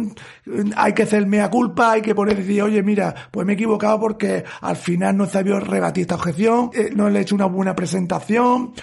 hay 0.75 0.93
que 0.93 1.03
hacer 1.03 1.25
mea 1.25 1.49
culpa, 1.49 1.93
hay 1.93 2.03
que 2.03 2.13
poner 2.13 2.37
decir, 2.37 2.61
oye, 2.61 2.83
mira, 2.83 3.15
pues 3.31 3.47
me 3.47 3.53
he 3.53 3.55
equivocado 3.55 3.99
porque 3.99 4.43
al 4.61 4.75
final 4.75 5.17
no 5.17 5.25
sabido 5.25 5.59
rebatir 5.59 6.03
esta 6.03 6.15
objeción, 6.15 6.69
eh, 6.75 6.91
no 6.95 7.09
le 7.09 7.17
he 7.17 7.21
hecho 7.23 7.33
una 7.33 7.47
buena 7.47 7.75
presentación 7.75 8.73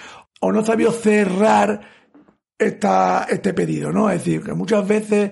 o 0.41 0.51
no 0.51 0.65
sabido 0.65 0.91
cerrar 0.91 2.00
esta, 2.61 3.27
este 3.29 3.53
pedido, 3.53 3.91
¿no? 3.91 4.09
Es 4.09 4.23
decir, 4.23 4.43
que 4.43 4.53
muchas 4.53 4.87
veces 4.87 5.31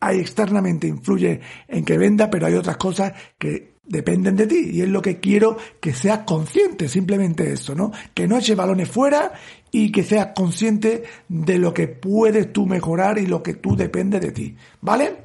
hay 0.00 0.18
externamente 0.18 0.86
influye 0.86 1.40
en 1.68 1.84
que 1.84 1.98
venda, 1.98 2.30
pero 2.30 2.46
hay 2.46 2.54
otras 2.54 2.78
cosas 2.78 3.12
que 3.38 3.74
dependen 3.82 4.36
de 4.36 4.46
ti 4.46 4.70
y 4.72 4.82
es 4.82 4.88
lo 4.88 5.02
que 5.02 5.18
quiero 5.18 5.58
que 5.80 5.92
seas 5.92 6.20
consciente, 6.20 6.88
simplemente 6.88 7.52
eso, 7.52 7.74
¿no? 7.74 7.92
Que 8.14 8.26
no 8.26 8.38
eche 8.38 8.54
balones 8.54 8.88
fuera 8.88 9.32
y 9.72 9.92
que 9.92 10.02
seas 10.02 10.28
consciente 10.34 11.04
de 11.28 11.58
lo 11.58 11.72
que 11.72 11.88
puedes 11.88 12.52
tú 12.52 12.66
mejorar 12.66 13.18
y 13.18 13.26
lo 13.26 13.42
que 13.42 13.54
tú 13.54 13.76
depende 13.76 14.20
de 14.20 14.32
ti, 14.32 14.56
¿vale? 14.80 15.24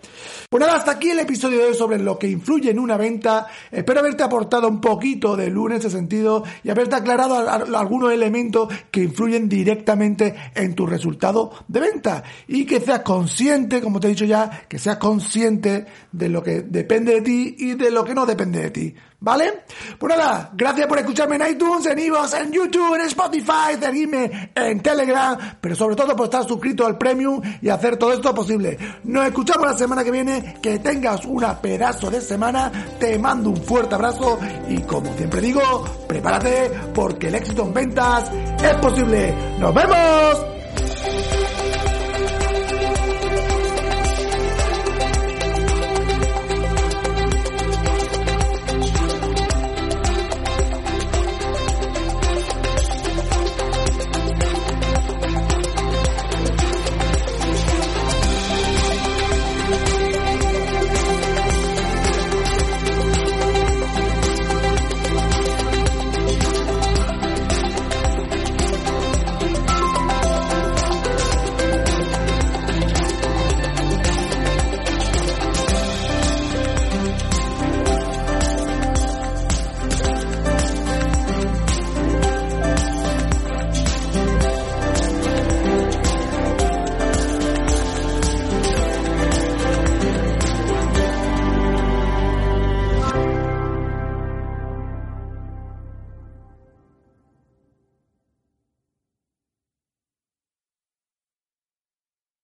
Pues 0.50 0.62
nada, 0.62 0.78
hasta 0.78 0.92
aquí 0.92 1.10
el 1.10 1.20
episodio 1.20 1.60
de 1.60 1.66
hoy 1.66 1.76
sobre 1.76 2.00
lo 2.00 2.18
que 2.18 2.30
influye 2.30 2.70
en 2.70 2.80
una 2.80 2.98
venta. 2.98 3.48
Espero 3.72 4.00
haberte 4.00 4.24
aportado 4.24 4.68
un 4.68 4.80
poquito 4.80 5.36
de 5.36 5.50
luz 5.50 5.72
en 5.72 5.78
ese 5.78 5.90
sentido 5.90 6.44
y 6.64 6.70
haberte 6.70 6.96
aclarado 6.96 7.50
algunos 7.76 8.12
elementos 8.12 8.70
que 8.92 9.04
influyen 9.04 9.50
directamente 9.50 10.36
en 10.54 10.76
tu 10.76 10.86
resultado 10.86 11.52
de 11.68 11.80
venta 11.80 12.24
y 12.48 12.66
que 12.66 12.80
seas 12.80 13.02
consciente, 13.02 13.82
como 13.82 14.00
te 14.00 14.08
he 14.08 14.12
dicho 14.12 14.26
ya, 14.26 14.66
que 14.68 14.80
seas 14.80 14.98
consciente 14.98 15.86
de 16.12 16.30
lo 16.30 16.44
que 16.44 16.62
depende 16.62 17.16
de 17.16 17.22
ti 17.22 17.56
y 17.58 17.74
de 17.74 17.92
lo 17.92 18.04
que 18.06 18.14
no 18.14 18.26
depende 18.26 18.62
de 18.62 18.72
ti. 18.72 18.96
¿Vale? 19.20 19.64
Pues 19.98 20.18
nada, 20.18 20.52
gracias 20.54 20.88
por 20.88 21.00
escucharme 21.00 21.38
en 21.38 21.54
iTunes, 21.54 21.86
en 21.86 21.98
iVoox, 21.98 22.34
en 22.34 22.52
YouTube, 22.52 22.96
en 22.96 23.02
Spotify, 23.02 23.76
seguirme 23.80 24.52
en 24.54 24.82
Telegram, 24.82 25.38
pero 25.60 25.76
sobre 25.76 25.96
todo 25.96 26.16
por 26.16 26.26
estar 26.26 26.46
suscrito 26.46 26.86
al 26.86 26.98
Premium 26.98 27.42
y 27.62 27.70
hacer 27.70 27.98
todo 27.98 28.14
esto 28.14 28.36
posible. 28.36 28.78
Nos 29.04 29.26
escuchamos 29.26 29.66
la 29.68 29.78
semana 29.78 30.04
que 30.04 30.12
viene, 30.12 30.58
que 30.62 30.80
tengas 30.80 31.26
una 31.26 31.60
pedazo 31.60 32.12
de 32.12 32.22
semana, 32.22 32.72
te 33.00 33.18
mando 33.18 33.50
un 33.50 33.58
fuerte 33.58 33.96
abrazo 33.96 34.38
y 34.68 34.82
como 34.82 35.14
siempre 35.16 35.42
digo, 35.42 35.62
prepárate 36.08 36.70
porque 36.94 37.28
el 37.30 37.36
éxito 37.36 37.64
en 37.64 37.74
ventas 37.74 38.32
es 38.64 38.76
posible. 38.76 39.34
¡Nos 39.60 39.74
vemos! 39.74 40.55